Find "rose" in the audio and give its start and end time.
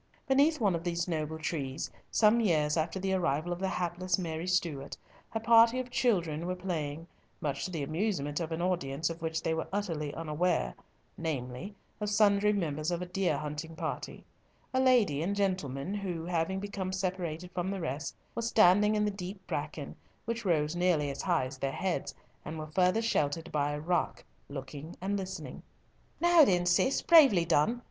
20.45-20.75